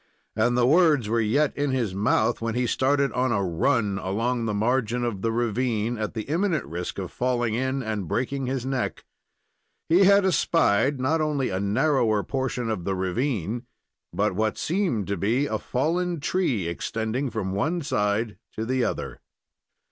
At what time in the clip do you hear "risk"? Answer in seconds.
6.65-6.97